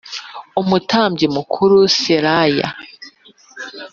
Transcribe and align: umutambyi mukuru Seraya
umutambyi 0.61 1.25
mukuru 1.35 1.77
Seraya 1.97 2.67